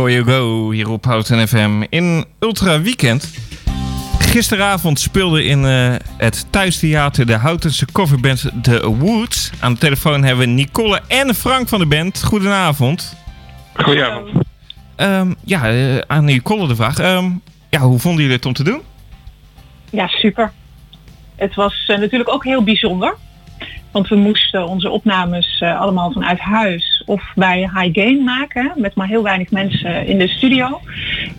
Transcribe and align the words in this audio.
Before 0.00 0.24
You 0.24 0.38
Go 0.38 0.70
hier 0.70 0.90
op 0.90 1.04
Houten 1.04 1.48
FM 1.48 1.82
in 1.88 2.24
Ultra 2.38 2.80
Weekend. 2.80 3.30
Gisteravond 4.18 5.00
speelde 5.00 5.44
in 5.44 5.64
uh, 5.64 5.94
het 6.16 6.46
thuistheater 6.50 7.26
de 7.26 7.34
Houtense 7.34 7.86
coverband 7.92 8.50
The 8.62 8.94
Woods. 8.96 9.50
Aan 9.58 9.72
de 9.72 9.78
telefoon 9.78 10.24
hebben 10.24 10.46
we 10.46 10.52
Nicole 10.52 11.00
en 11.08 11.34
Frank 11.34 11.68
van 11.68 11.78
de 11.78 11.86
band. 11.86 12.24
Goedenavond. 12.24 13.16
Goedenavond. 13.74 14.44
Um, 14.96 15.36
ja, 15.44 15.72
uh, 15.72 15.98
aan 16.06 16.24
Nicole 16.24 16.68
de 16.68 16.76
vraag. 16.76 16.98
Um, 16.98 17.42
ja, 17.70 17.80
hoe 17.80 17.98
vonden 17.98 18.20
jullie 18.20 18.36
het 18.36 18.46
om 18.46 18.52
te 18.52 18.64
doen? 18.64 18.82
Ja, 19.90 20.06
super. 20.06 20.52
Het 21.36 21.54
was 21.54 21.88
uh, 21.88 21.98
natuurlijk 21.98 22.30
ook 22.30 22.44
heel 22.44 22.62
bijzonder. 22.62 23.16
Want 23.92 24.08
we 24.08 24.16
moesten 24.16 24.66
onze 24.66 24.90
opnames 24.90 25.60
uh, 25.62 25.80
allemaal 25.80 26.12
vanuit 26.12 26.38
huis 26.38 27.02
of 27.06 27.22
bij 27.34 27.58
High 27.58 28.00
Gain 28.00 28.24
maken. 28.24 28.72
Met 28.76 28.94
maar 28.94 29.06
heel 29.06 29.22
weinig 29.22 29.50
mensen 29.50 30.06
in 30.06 30.18
de 30.18 30.28
studio. 30.28 30.80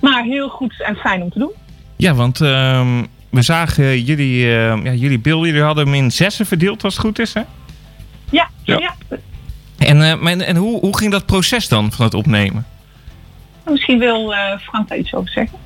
Maar 0.02 0.24
heel 0.24 0.50
goed 0.50 0.82
en 0.82 0.96
fijn 0.96 1.22
om 1.22 1.30
te 1.30 1.40
doen. 1.40 1.52
Ja, 1.98 2.14
want 2.14 2.40
uh, 2.42 3.00
we 3.30 3.42
zagen 3.42 4.02
jullie, 4.02 4.46
uh, 4.46 4.84
ja, 4.84 4.94
jullie 4.94 5.20
beelden. 5.20 5.48
Jullie 5.48 5.64
hadden 5.64 5.86
hem 5.86 5.94
in 5.94 6.12
zessen 6.12 6.46
verdeeld 6.46 6.84
als 6.84 6.94
het 6.94 7.06
goed 7.06 7.20
is, 7.20 7.34
hè? 7.34 7.42
Ja, 8.30 8.50
ja. 8.64 8.78
ja. 8.80 9.18
En, 9.78 9.98
uh, 9.98 10.12
en, 10.12 10.42
en 10.42 10.56
hoe, 10.56 10.80
hoe 10.80 10.98
ging 10.98 11.12
dat 11.12 11.26
proces 11.26 11.68
dan 11.68 11.92
van 11.92 12.06
het 12.06 12.14
opnemen? 12.14 12.66
Misschien 13.70 14.00
wil 14.00 14.34
Frank 14.62 14.88
daar 14.88 14.98
iets 14.98 15.14
over 15.14 15.32
zeggen. 15.32 15.58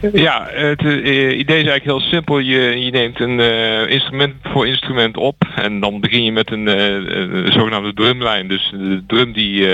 Ja, 0.00 0.48
het 0.50 0.82
uh, 0.82 1.38
idee 1.38 1.60
is 1.60 1.68
eigenlijk 1.68 1.84
heel 1.84 2.00
simpel. 2.00 2.38
Je, 2.38 2.84
je 2.84 2.90
neemt 2.90 3.20
een 3.20 3.38
uh, 3.38 3.90
instrument 3.90 4.34
voor 4.42 4.66
instrument 4.66 5.16
op 5.16 5.44
en 5.54 5.80
dan 5.80 6.00
begin 6.00 6.24
je 6.24 6.32
met 6.32 6.50
een, 6.50 6.66
uh, 6.68 7.52
zogenaamde 7.52 7.94
drumlijn. 7.94 8.48
Dus 8.48 8.70
de 8.70 9.02
drum 9.06 9.32
die 9.32 9.66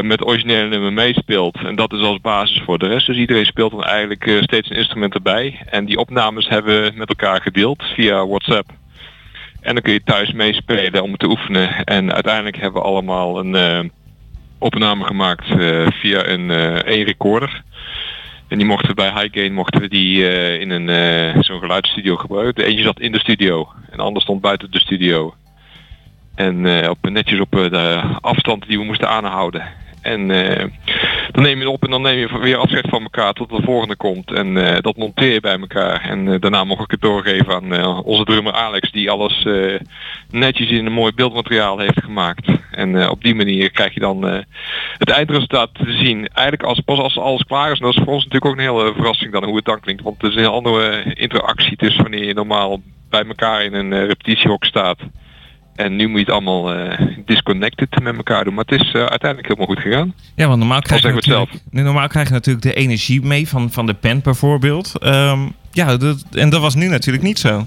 met 0.00 0.26
originele 0.26 0.68
nummer 0.68 0.92
meespeelt. 0.92 1.56
En 1.64 1.76
dat 1.76 1.92
is 1.92 2.00
als 2.00 2.20
basis 2.20 2.62
voor 2.64 2.78
de 2.78 2.86
rest. 2.86 3.06
Dus 3.06 3.16
iedereen 3.16 3.46
speelt 3.46 3.70
dan 3.70 3.84
eigenlijk 3.84 4.40
steeds 4.40 4.70
een 4.70 4.76
instrument 4.76 5.14
erbij. 5.14 5.60
En 5.70 5.84
die 5.84 5.98
opnames 5.98 6.48
hebben 6.48 6.82
we 6.82 6.92
met 6.94 7.08
elkaar 7.08 7.40
gedeeld 7.40 7.82
via 7.82 8.26
WhatsApp. 8.26 8.70
En 9.60 9.74
dan 9.74 9.82
kun 9.82 9.92
je 9.92 10.02
thuis 10.04 10.32
meespelen 10.32 11.02
om 11.02 11.16
te 11.16 11.28
oefenen. 11.28 11.84
En 11.84 12.12
uiteindelijk 12.12 12.56
hebben 12.56 12.82
we 12.82 12.88
allemaal 12.88 13.38
een 13.38 13.92
opname 14.58 15.04
gemaakt 15.04 15.46
via 16.00 16.26
een, 16.26 16.48
een 16.90 17.04
recorder. 17.04 17.62
En 18.48 18.58
die 18.58 18.66
mochten 18.66 18.88
we 18.88 18.94
bij 18.94 19.12
High 19.12 19.38
Gain 19.38 19.52
mochten 19.52 19.80
we 19.80 19.88
die 19.88 20.18
uh, 20.18 20.60
in 20.60 20.70
een 20.70 20.88
uh, 20.88 21.42
zo'n 21.42 21.58
geluidsstudio 21.58 22.16
gebruiken. 22.16 22.62
De 22.62 22.70
eentje 22.70 22.84
zat 22.84 23.00
in 23.00 23.12
de 23.12 23.18
studio 23.18 23.68
en 23.90 23.96
de 23.96 24.02
ander 24.02 24.22
stond 24.22 24.40
buiten 24.40 24.70
de 24.70 24.80
studio. 24.80 25.34
En 26.34 26.64
uh, 26.64 26.88
op, 26.88 27.10
netjes 27.10 27.40
op 27.40 27.50
de 27.50 28.00
afstand 28.20 28.68
die 28.68 28.78
we 28.78 28.84
moesten 28.84 29.08
aanhouden. 29.08 29.62
En 30.02 30.30
dan 31.38 31.46
neem 31.46 31.60
je 31.60 31.70
op 31.70 31.84
en 31.84 31.90
dan 31.90 32.02
neem 32.02 32.18
je 32.18 32.38
weer 32.38 32.56
afscheid 32.56 32.88
van 32.88 33.02
elkaar 33.02 33.32
tot 33.32 33.48
de 33.48 33.62
volgende 33.62 33.96
komt. 33.96 34.32
En 34.32 34.54
dat 34.82 34.96
monteer 34.96 35.32
je 35.32 35.40
bij 35.40 35.58
elkaar. 35.58 36.00
En 36.00 36.40
daarna 36.40 36.64
mocht 36.64 36.82
ik 36.82 36.90
het 36.90 37.00
doorgeven 37.00 37.54
aan 37.54 38.02
onze 38.04 38.24
drummer 38.24 38.52
Alex 38.52 38.90
die 38.92 39.10
alles 39.10 39.46
netjes 40.30 40.70
in 40.70 40.86
een 40.86 40.92
mooi 40.92 41.12
beeldmateriaal 41.12 41.78
heeft 41.78 42.02
gemaakt. 42.02 42.48
En 42.70 43.08
op 43.10 43.22
die 43.22 43.34
manier 43.34 43.70
krijg 43.70 43.94
je 43.94 44.00
dan 44.00 44.22
het 44.98 45.10
eindresultaat 45.10 45.74
te 45.74 45.92
zien. 45.92 46.28
Eigenlijk 46.28 46.62
als, 46.62 46.80
pas 46.80 46.98
als 46.98 47.18
alles 47.18 47.42
klaar 47.42 47.72
is. 47.72 47.78
En 47.78 47.84
dat 47.84 47.94
is 47.94 48.02
voor 48.04 48.12
ons 48.12 48.24
natuurlijk 48.24 48.52
ook 48.52 48.58
een 48.58 48.76
hele 48.76 48.92
verrassing 48.94 49.32
dan 49.32 49.44
hoe 49.44 49.56
het 49.56 49.64
dan 49.64 49.80
klinkt. 49.80 50.02
Want 50.02 50.22
het 50.22 50.30
is 50.30 50.36
een 50.36 50.46
andere 50.46 51.14
interactie 51.14 51.76
tussen 51.76 52.02
wanneer 52.02 52.24
je 52.24 52.34
normaal 52.34 52.80
bij 53.10 53.24
elkaar 53.24 53.64
in 53.64 53.74
een 53.74 54.06
repetitiehok 54.06 54.64
staat. 54.64 54.98
En 55.78 55.96
nu 55.96 56.06
moet 56.06 56.18
je 56.18 56.24
het 56.24 56.34
allemaal 56.34 56.78
uh, 56.78 56.92
disconnected 57.24 58.02
met 58.02 58.16
elkaar 58.16 58.44
doen. 58.44 58.54
Maar 58.54 58.64
het 58.66 58.80
is 58.80 58.92
uh, 58.92 59.00
uiteindelijk 59.00 59.48
helemaal 59.48 59.66
goed 59.66 59.80
gegaan. 59.80 60.14
Ja, 60.34 60.46
want 60.46 60.58
normaal 60.58 60.80
krijg, 60.80 61.02
je 61.02 61.12
natuurlijk, 61.12 61.50
normaal 61.70 62.08
krijg 62.08 62.28
je 62.28 62.34
natuurlijk 62.34 62.64
de 62.64 62.74
energie 62.74 63.22
mee 63.22 63.48
van, 63.48 63.70
van 63.70 63.86
de 63.86 63.94
pen 63.94 64.20
bijvoorbeeld. 64.22 64.94
Um, 65.04 65.52
ja, 65.72 65.96
dat, 65.96 66.24
en 66.32 66.50
dat 66.50 66.60
was 66.60 66.74
nu 66.74 66.88
natuurlijk 66.88 67.24
niet 67.24 67.38
zo. 67.38 67.66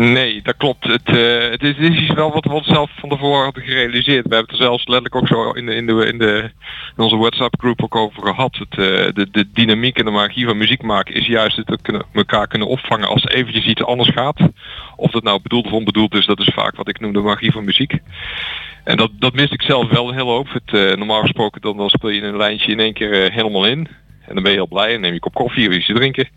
Nee, 0.00 0.42
dat 0.42 0.56
klopt. 0.56 0.84
Het, 0.84 1.08
uh, 1.08 1.50
het, 1.50 1.62
is, 1.62 1.76
is 1.76 2.12
wel 2.12 2.32
wat 2.32 2.44
we 2.44 2.60
zelf 2.62 2.90
van 2.98 3.08
tevoren 3.08 3.44
hadden 3.44 3.62
gerealiseerd. 3.62 4.28
We 4.28 4.34
hebben 4.34 4.38
het 4.38 4.50
er 4.50 4.66
zelfs 4.66 4.86
letterlijk 4.86 5.14
ook 5.14 5.28
zo 5.28 5.50
in, 5.50 5.66
de, 5.66 5.74
in, 5.74 5.86
de, 5.86 6.06
in, 6.06 6.18
de, 6.18 6.50
in 6.96 7.02
onze 7.02 7.16
WhatsApp 7.16 7.60
groep 7.60 7.82
ook 7.82 7.96
over 7.96 8.22
gehad. 8.22 8.56
Het, 8.56 8.78
uh, 8.78 8.86
de, 9.14 9.28
de 9.30 9.46
dynamiek 9.52 9.98
en 9.98 10.04
de 10.04 10.10
magie 10.10 10.46
van 10.46 10.56
muziek 10.56 10.82
maken 10.82 11.14
is 11.14 11.26
juist 11.26 11.56
het 11.56 11.82
kunnen, 11.82 12.04
elkaar 12.12 12.46
kunnen 12.46 12.68
opvangen 12.68 13.08
als 13.08 13.24
eventjes 13.24 13.66
iets 13.66 13.84
anders 13.84 14.10
gaat. 14.10 14.40
Of 14.96 15.10
dat 15.10 15.22
nou 15.22 15.42
bedoeld 15.42 15.66
of 15.66 15.72
onbedoeld 15.72 16.14
is, 16.14 16.26
dat 16.26 16.40
is 16.40 16.52
vaak 16.54 16.76
wat 16.76 16.88
ik 16.88 17.00
noem 17.00 17.12
de 17.12 17.20
magie 17.20 17.52
van 17.52 17.64
muziek. 17.64 17.98
En 18.84 18.96
dat, 18.96 19.10
dat 19.18 19.34
mis 19.34 19.50
ik 19.50 19.62
zelf 19.62 19.90
wel 19.90 20.12
hele 20.12 20.30
hoop. 20.30 20.52
Het, 20.52 20.72
uh, 20.72 20.96
normaal 20.96 21.20
gesproken 21.20 21.60
dan, 21.60 21.76
dan 21.76 21.88
speel 21.88 22.10
je 22.10 22.22
een 22.22 22.36
lijntje 22.36 22.72
in 22.72 22.80
één 22.80 22.92
keer 22.92 23.32
helemaal 23.32 23.66
in. 23.66 23.88
En 24.26 24.34
dan 24.34 24.42
ben 24.42 24.52
je 24.52 24.58
heel 24.58 24.68
blij 24.68 24.94
en 24.94 25.00
neem 25.00 25.12
je 25.12 25.20
kop 25.20 25.34
koffie 25.34 25.68
of 25.68 25.74
iets 25.74 25.86
te 25.86 25.92
drinken. 25.92 26.28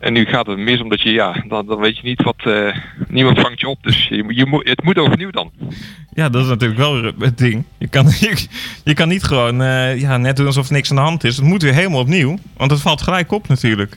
En 0.00 0.12
nu 0.12 0.24
gaat 0.24 0.46
het 0.46 0.58
mis 0.58 0.80
omdat 0.80 1.00
je, 1.00 1.10
ja, 1.10 1.44
dan, 1.48 1.66
dan 1.66 1.80
weet 1.80 1.96
je 1.96 2.02
niet 2.02 2.22
wat, 2.22 2.36
uh, 2.44 2.76
niemand 3.08 3.40
vangt 3.40 3.60
je 3.60 3.68
op. 3.68 3.82
Dus 3.82 4.08
je, 4.08 4.24
je 4.28 4.46
moet, 4.46 4.68
het 4.68 4.82
moet 4.82 4.98
overnieuw 4.98 5.30
dan. 5.30 5.50
Ja, 6.14 6.28
dat 6.28 6.42
is 6.42 6.48
natuurlijk 6.48 6.80
wel 6.80 7.02
het 7.18 7.38
ding. 7.38 7.64
Je 7.78 7.88
kan, 7.88 8.06
je, 8.20 8.46
je 8.84 8.94
kan 8.94 9.08
niet 9.08 9.22
gewoon 9.22 9.62
uh, 9.62 10.00
ja, 10.00 10.16
net 10.16 10.36
doen 10.36 10.46
alsof 10.46 10.70
niks 10.70 10.90
aan 10.90 10.96
de 10.96 11.02
hand 11.02 11.24
is. 11.24 11.36
Het 11.36 11.44
moet 11.44 11.62
weer 11.62 11.74
helemaal 11.74 12.00
opnieuw, 12.00 12.38
want 12.56 12.70
het 12.70 12.80
valt 12.80 13.02
gelijk 13.02 13.32
op 13.32 13.48
natuurlijk. 13.48 13.96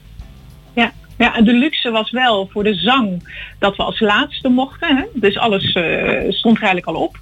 Ja, 1.18 1.42
de 1.42 1.54
luxe 1.54 1.92
was 1.92 2.12
wel 2.12 2.50
voor 2.52 2.64
de 2.64 2.76
zang 2.76 3.30
dat 3.60 3.76
we 3.76 3.84
als 3.84 4.00
laatste 4.00 4.50
mochten. 4.50 4.98
Hè? 4.98 5.04
Dus 5.14 5.38
alles 5.38 5.76
uh, 5.76 5.84
stond 6.30 6.58
er 6.58 6.64
eigenlijk 6.64 6.86
al 6.86 7.04
op. 7.04 7.18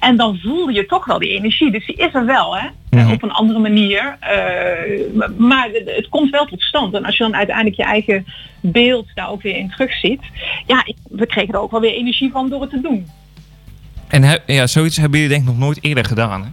En 0.00 0.16
dan 0.16 0.38
voel 0.42 0.68
je 0.68 0.86
toch 0.86 1.04
wel 1.04 1.18
die 1.18 1.30
energie. 1.30 1.70
Dus 1.70 1.86
die 1.86 1.96
is 1.96 2.14
er 2.14 2.26
wel, 2.26 2.56
hè? 2.56 2.68
Mm-hmm. 2.90 3.12
Op 3.12 3.22
een 3.22 3.30
andere 3.30 3.58
manier. 3.58 4.18
Uh, 4.22 5.28
maar 5.38 5.68
het 5.84 6.08
komt 6.08 6.30
wel 6.30 6.44
tot 6.44 6.62
stand. 6.62 6.94
En 6.94 7.04
als 7.04 7.16
je 7.16 7.22
dan 7.22 7.36
uiteindelijk 7.36 7.76
je 7.76 7.82
eigen 7.82 8.26
beeld 8.60 9.06
daar 9.14 9.30
ook 9.30 9.42
weer 9.42 9.56
in 9.56 9.70
terugziet. 9.70 10.20
Ja, 10.66 10.86
we 11.08 11.26
kregen 11.26 11.54
er 11.54 11.60
ook 11.60 11.70
wel 11.70 11.80
weer 11.80 11.94
energie 11.94 12.30
van 12.30 12.48
door 12.48 12.60
het 12.60 12.70
te 12.70 12.80
doen. 12.80 13.06
En 14.08 14.40
ja, 14.46 14.66
zoiets 14.66 14.96
hebben 14.96 15.20
jullie 15.20 15.34
denk 15.34 15.48
ik 15.48 15.54
nog 15.54 15.64
nooit 15.66 15.84
eerder 15.84 16.04
gedaan, 16.04 16.42
hè? 16.42 16.48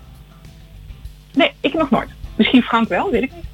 Nee, 1.33 1.51
ik 1.61 1.73
nog 1.73 1.89
nooit. 1.89 2.09
Misschien 2.35 2.61
Frank 2.61 2.87
wel, 2.87 3.11
weet 3.11 3.23
ik 3.23 3.31
niet. 3.35 3.45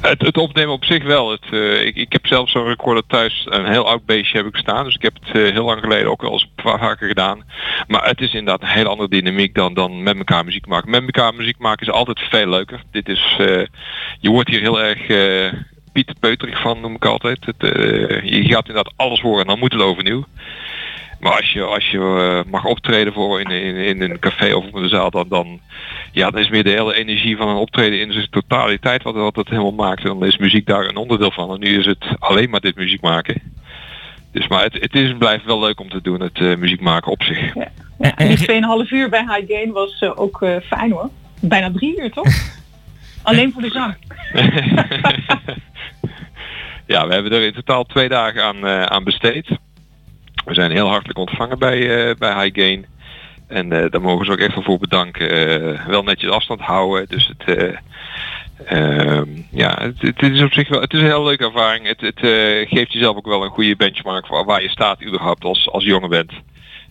Het, 0.00 0.22
het, 0.22 0.36
opnemen 0.36 0.72
op 0.72 0.84
zich 0.84 1.04
wel. 1.04 1.30
Het, 1.30 1.44
uh, 1.50 1.86
ik, 1.86 1.96
ik, 1.96 2.12
heb 2.12 2.26
zelf 2.26 2.50
zo'n 2.50 2.66
recorder 2.66 3.06
thuis, 3.06 3.46
een 3.50 3.66
heel 3.66 3.88
oud 3.88 4.04
beestje 4.04 4.36
heb 4.36 4.46
ik 4.46 4.56
staan. 4.56 4.84
Dus 4.84 4.94
ik 4.94 5.02
heb 5.02 5.14
het 5.20 5.36
uh, 5.36 5.52
heel 5.52 5.64
lang 5.64 5.80
geleden 5.80 6.10
ook 6.10 6.22
wel 6.22 6.32
eens 6.32 6.50
vaker 6.56 7.08
gedaan. 7.08 7.44
Maar 7.86 8.04
het 8.04 8.20
is 8.20 8.34
inderdaad 8.34 8.62
een 8.62 8.74
heel 8.74 8.86
andere 8.86 9.08
dynamiek 9.08 9.54
dan, 9.54 9.74
dan 9.74 10.02
met 10.02 10.16
elkaar 10.16 10.44
muziek 10.44 10.66
maken. 10.66 10.90
Met 10.90 11.02
elkaar 11.02 11.34
muziek 11.34 11.58
maken 11.58 11.86
is 11.86 11.92
altijd 11.92 12.20
veel 12.20 12.48
leuker. 12.48 12.82
Dit 12.90 13.08
is, 13.08 13.36
uh, 13.40 13.66
je 14.20 14.30
wordt 14.30 14.48
hier 14.48 14.60
heel 14.60 14.80
erg 14.80 15.06
Piet 15.92 16.20
Peuterig 16.20 16.60
van, 16.60 16.80
noem 16.80 16.94
ik 16.94 17.04
altijd. 17.04 17.46
Het, 17.46 17.56
je 18.24 18.44
gaat 18.44 18.68
inderdaad 18.68 18.92
alles 18.96 19.20
horen 19.20 19.40
en 19.40 19.46
dan 19.46 19.58
moet 19.58 19.72
het 19.72 19.82
overnieuw. 19.82 20.24
Maar 21.20 21.36
als 21.36 21.52
je, 21.52 21.62
als 21.62 21.90
je 21.90 21.98
uh, 21.98 22.52
mag 22.52 22.64
optreden 22.64 23.12
voor 23.12 23.40
in, 23.40 23.50
in, 23.50 23.76
in 23.76 24.00
een 24.02 24.18
café 24.18 24.54
of 24.54 24.66
op 24.66 24.74
een 24.74 24.88
zaal, 24.88 25.10
dan, 25.10 25.28
dan, 25.28 25.60
ja, 26.12 26.30
dan 26.30 26.40
is 26.40 26.48
meer 26.48 26.64
de 26.64 26.70
hele 26.70 26.94
energie 26.94 27.36
van 27.36 27.48
een 27.48 27.56
optreden 27.56 28.00
in 28.00 28.12
zijn 28.12 28.30
totaliteit 28.30 29.02
wat, 29.02 29.14
wat 29.14 29.36
het 29.36 29.48
helemaal 29.48 29.72
maakt. 29.72 30.02
En 30.02 30.08
dan 30.08 30.26
is 30.26 30.36
muziek 30.36 30.66
daar 30.66 30.86
een 30.86 30.96
onderdeel 30.96 31.30
van. 31.30 31.50
En 31.52 31.60
nu 31.60 31.78
is 31.78 31.86
het 31.86 32.04
alleen 32.18 32.50
maar 32.50 32.60
dit 32.60 32.76
muziek 32.76 33.00
maken. 33.00 33.42
Dus 34.32 34.48
maar 34.48 34.62
het, 34.62 34.72
het 34.72 34.94
is 34.94 35.14
blijft 35.18 35.44
wel 35.44 35.60
leuk 35.60 35.80
om 35.80 35.88
te 35.88 36.02
doen, 36.02 36.20
het 36.20 36.38
uh, 36.38 36.56
muziek 36.56 36.80
maken 36.80 37.12
op 37.12 37.22
zich. 37.22 37.54
Ja. 37.54 37.68
Ja, 37.98 38.12
die 38.16 38.84
2,5 38.86 38.90
uur 38.90 39.08
bij 39.08 39.20
High 39.20 39.52
Gain 39.52 39.72
was 39.72 40.00
uh, 40.00 40.10
ook 40.14 40.40
uh, 40.42 40.56
fijn 40.60 40.92
hoor. 40.92 41.10
Bijna 41.40 41.70
drie 41.72 42.00
uur 42.00 42.10
toch? 42.10 42.26
Alleen 43.22 43.52
voor 43.52 43.62
de 43.62 43.70
zang. 43.70 43.94
ja, 46.92 47.06
we 47.06 47.12
hebben 47.12 47.32
er 47.32 47.42
in 47.42 47.52
totaal 47.52 47.84
twee 47.84 48.08
dagen 48.08 48.44
aan, 48.44 48.66
aan 48.66 49.04
besteed. 49.04 49.48
We 50.44 50.54
zijn 50.54 50.70
heel 50.70 50.88
hartelijk 50.88 51.18
ontvangen 51.18 51.58
bij, 51.58 52.08
uh, 52.08 52.14
bij 52.18 52.42
High 52.42 52.60
Gain. 52.60 52.86
En 53.46 53.72
uh, 53.72 53.90
daar 53.90 54.00
mogen 54.00 54.26
ze 54.26 54.32
ook 54.32 54.38
echt 54.38 54.54
wel 54.54 54.62
voor 54.62 54.78
bedanken. 54.78 55.34
Uh, 55.34 55.86
wel 55.86 56.02
netjes 56.02 56.30
afstand 56.30 56.60
houden. 56.60 57.08
Dus 57.08 57.32
het, 57.36 57.76
ehm, 58.66 59.28
ja, 59.50 59.78
het, 59.80 60.00
het, 60.00 60.22
is 60.22 60.42
op 60.42 60.52
zich 60.52 60.68
wel, 60.68 60.80
het 60.80 60.92
is 60.92 61.00
een 61.00 61.06
heel 61.06 61.24
leuke 61.24 61.44
ervaring. 61.44 61.86
Het, 61.86 62.00
het 62.00 62.18
geeft 62.68 62.92
jezelf 62.92 63.16
ook 63.16 63.26
wel 63.26 63.44
een 63.44 63.50
goede 63.50 63.76
benchmark 63.76 64.26
voor 64.26 64.44
waar 64.44 64.62
je 64.62 64.68
staat 64.68 65.04
überhaupt 65.04 65.44
als, 65.44 65.70
als 65.70 65.84
jonge 65.84 66.08
bent. 66.08 66.32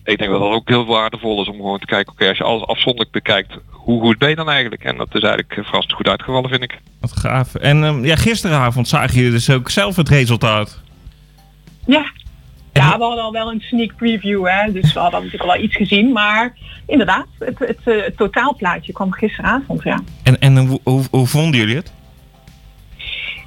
Ik 0.04 0.18
denk 0.18 0.30
dat 0.30 0.40
dat 0.40 0.52
ook 0.52 0.68
heel 0.68 0.86
waardevol 0.86 1.42
is 1.42 1.48
om 1.48 1.56
gewoon 1.56 1.78
te 1.78 1.86
kijken, 1.86 2.12
oké, 2.12 2.28
als 2.28 2.38
je 2.38 2.44
alles 2.44 2.66
afzonderlijk 2.66 3.12
bekijkt, 3.12 3.52
hoe 3.68 4.00
goed 4.00 4.18
ben 4.18 4.28
je 4.28 4.34
dan 4.34 4.50
eigenlijk? 4.50 4.84
En 4.84 4.96
dat 4.96 5.14
is 5.14 5.22
eigenlijk 5.22 5.52
verrassend 5.52 5.92
goed 5.92 6.08
uitgevallen, 6.08 6.50
vind 6.50 6.62
ik. 6.62 6.78
Wat 7.00 7.16
gaaf. 7.16 7.54
En 7.54 7.82
um, 7.82 8.04
ja, 8.04 8.16
gisteravond 8.16 8.88
zagen 8.88 9.16
jullie 9.16 9.30
dus 9.30 9.50
ook 9.50 9.70
zelf 9.70 9.96
het 9.96 10.08
resultaat. 10.08 10.80
Ja, 11.86 12.12
ja, 12.72 12.98
we 12.98 13.04
hadden 13.04 13.24
al 13.24 13.32
wel 13.32 13.50
een 13.50 13.60
sneak 13.60 13.96
preview, 13.96 14.46
hè? 14.46 14.72
dus 14.72 14.92
we 14.92 15.00
hadden 15.00 15.22
natuurlijk 15.22 15.50
al 15.50 15.62
iets 15.62 15.76
gezien. 15.76 16.12
Maar 16.12 16.56
inderdaad, 16.86 17.26
het, 17.38 17.58
het, 17.58 17.78
het 17.84 18.16
totaalplaatje 18.16 18.92
kwam 18.92 19.12
gisteravond, 19.12 19.82
ja. 19.82 20.00
En, 20.22 20.38
en 20.38 20.56
hoe, 20.56 20.80
hoe, 20.82 21.02
hoe 21.10 21.26
vonden 21.26 21.60
jullie 21.60 21.76
het? 21.76 21.92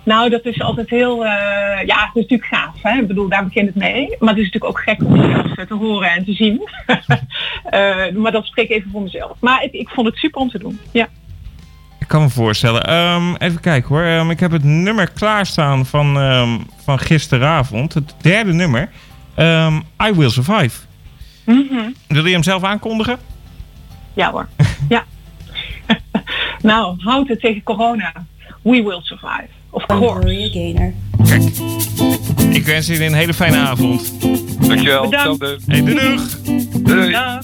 Nou, 0.04 0.30
dat 0.30 0.46
is 0.46 0.62
altijd 0.62 0.90
heel, 0.90 1.24
uh, 1.24 1.30
ja, 1.86 1.98
het 2.06 2.10
is 2.14 2.22
natuurlijk 2.22 2.50
gaaf. 2.50 2.76
Hè? 2.82 3.00
Ik 3.00 3.08
bedoel, 3.08 3.30
daar 3.30 3.44
begint 3.44 3.68
het 3.68 3.76
mee. 3.76 4.16
Maar 4.20 4.30
het 4.34 4.44
is 4.44 4.52
natuurlijk 4.52 4.66
ook 4.66 4.80
gek 4.80 5.04
om 5.04 5.20
het 5.20 5.68
te 5.68 5.74
horen 5.74 6.12
en 6.12 6.26
te 6.26 6.34
zien. 6.34 6.70
uh, 7.74 8.16
maar 8.22 8.32
dat 8.32 8.46
spreek 8.46 8.70
ik 8.70 8.78
even 8.78 8.92
voor 8.92 9.02
mezelf. 9.02 9.38
Maar 9.40 9.64
ik, 9.64 9.74
ik 9.74 9.90
vond 9.90 10.08
het 10.08 10.16
super 10.16 10.42
om 10.42 10.50
te 10.50 10.60
doen, 10.60 10.80
ja. 10.92 11.08
kan 12.08 12.22
me 12.22 12.30
voorstellen. 12.30 12.84
Ehm, 12.84 13.36
even 13.36 13.60
kijken 13.60 13.90
hoor. 13.90 14.04
Ehm, 14.04 14.30
ik 14.30 14.40
heb 14.40 14.52
het 14.52 14.64
nummer 14.64 15.12
klaarstaan 15.12 15.86
van, 15.86 16.18
ehm, 16.18 16.60
van 16.84 17.00
gisteravond. 17.00 17.94
Het 17.94 18.16
derde 18.22 18.54
nummer. 18.54 18.90
Ehm, 19.36 19.76
I 20.08 20.14
Will 20.14 20.30
Survive. 20.30 20.80
Mhm. 21.46 21.92
Wil 22.08 22.26
je 22.26 22.34
hem 22.34 22.44
zelf 22.44 22.64
aankondigen? 22.64 23.18
Ja 24.14 24.32
hoor. 24.32 24.48
ja. 24.90 25.04
nou, 26.62 26.96
houd 27.02 27.28
het 27.28 27.40
tegen 27.40 27.64
corona. 27.64 28.12
We 28.62 28.84
will 28.84 29.02
survive. 29.02 29.48
Of 29.70 29.86
course. 29.86 30.50
Kijk. 31.28 31.44
Ik 32.56 32.66
wens 32.66 32.88
jullie 32.88 33.08
een 33.08 33.14
hele 33.14 33.34
fijne 33.34 33.58
avond. 33.58 34.22
Dankjewel. 34.68 35.10
Bedankt. 35.10 35.66
Hey, 35.68 35.84
doei! 35.84 36.20
Doei. 36.84 37.12
Dag. 37.12 37.42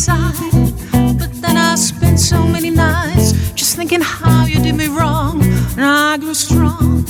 You 0.00 0.12
by 0.12 0.18
my 0.18 0.32
side. 0.32 1.18
But 1.18 1.32
then 1.40 1.56
I 1.56 1.74
spent 1.74 2.20
so 2.20 2.42
many 2.46 2.70
nights 2.70 3.32
just 3.52 3.76
thinking 3.76 4.00
how 4.00 4.46
you 4.46 4.60
did 4.60 4.74
me 4.74 4.88
wrong. 4.88 5.42
And 5.76 5.84
I 5.84 6.16
grew 6.18 6.34
strong, 6.34 7.04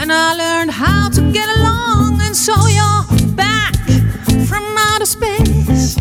and 0.00 0.12
I 0.12 0.34
learned 0.34 0.70
how 0.70 1.08
to 1.10 1.32
get 1.32 1.48
along. 1.56 2.20
And 2.22 2.36
so 2.36 2.54
you're 2.66 3.34
back 3.34 3.74
from 4.48 4.64
outer 4.78 5.06
space. 5.06 5.96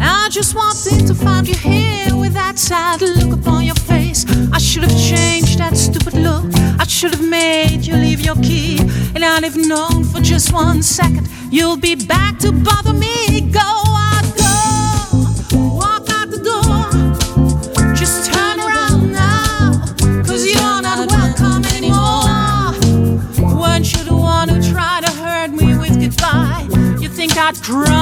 I 0.00 0.28
just 0.30 0.54
walked 0.54 0.86
in 0.92 1.06
to 1.06 1.14
find 1.14 1.46
you 1.48 1.56
here 1.56 2.16
with 2.16 2.34
that 2.34 2.58
sad 2.58 3.02
look 3.02 3.32
upon 3.38 3.64
your 3.64 3.80
face. 3.92 4.24
I 4.52 4.58
should 4.58 4.84
have 4.84 4.98
changed 4.98 5.58
that 5.58 5.76
stupid 5.76 6.14
look. 6.14 6.44
I 6.78 6.86
should 6.86 7.14
have 7.14 7.28
made 7.28 7.86
you 7.86 7.94
leave 7.94 8.20
your 8.20 8.36
key. 8.36 8.78
And 9.14 9.24
I'd 9.24 9.44
have 9.44 9.56
known 9.56 10.04
for 10.04 10.20
just 10.20 10.52
one 10.52 10.82
second 10.82 11.28
you'll 11.50 11.76
be 11.76 11.94
back 11.94 12.38
to 12.38 12.52
bother 12.52 12.92
me. 12.92 13.40
Go, 13.52 13.99
drum. 27.70 27.99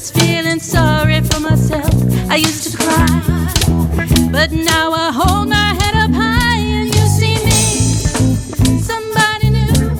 Just 0.00 0.18
feeling 0.18 0.58
sorry 0.58 1.20
for 1.20 1.40
myself. 1.40 1.92
I 2.30 2.36
used 2.36 2.70
to 2.70 2.76
cry, 2.78 3.06
but 4.32 4.50
now 4.50 4.92
I 4.92 5.12
hold 5.12 5.50
my 5.50 5.74
head 5.80 5.94
up 5.94 6.10
high 6.10 6.58
and 6.58 6.86
you 6.94 7.04
see 7.18 7.36
me. 7.44 8.80
Somebody 8.80 9.50
new. 9.50 9.90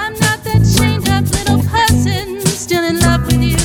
I'm 0.00 0.14
not 0.24 0.38
that 0.44 0.62
chained 0.76 1.08
up 1.10 1.24
little 1.36 1.62
person 1.68 2.40
still 2.46 2.84
in 2.84 2.98
love 3.00 3.26
with 3.26 3.42
you. 3.42 3.60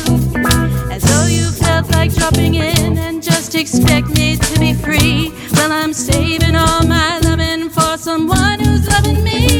As 0.91 1.03
though 1.03 1.27
you 1.27 1.49
felt 1.49 1.89
like 1.91 2.13
dropping 2.13 2.55
in 2.55 2.97
and 2.97 3.23
just 3.23 3.55
expect 3.55 4.09
me 4.17 4.35
to 4.35 4.59
be 4.59 4.73
free. 4.73 5.31
Well, 5.53 5.71
I'm 5.71 5.93
saving 5.93 6.57
all 6.57 6.83
my 6.85 7.19
loving 7.19 7.69
for 7.69 7.97
someone 7.97 8.59
who's 8.59 8.85
loving 8.89 9.23
me. 9.23 9.54